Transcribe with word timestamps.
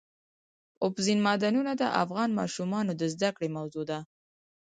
اوبزین 0.83 1.19
معدنونه 1.25 1.71
د 1.81 1.83
افغان 2.03 2.29
ماشومانو 2.39 2.91
د 2.95 3.03
زده 3.13 3.29
کړې 3.35 3.49
موضوع 3.57 3.83
ده. 3.91 3.99